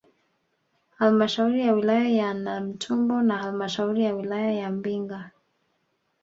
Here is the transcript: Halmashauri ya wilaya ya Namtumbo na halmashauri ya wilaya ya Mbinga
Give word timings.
Halmashauri 0.97 1.61
ya 1.61 1.73
wilaya 1.73 2.09
ya 2.09 2.33
Namtumbo 2.33 3.21
na 3.21 3.37
halmashauri 3.37 4.03
ya 4.03 4.15
wilaya 4.15 4.51
ya 4.51 4.69
Mbinga 4.69 5.31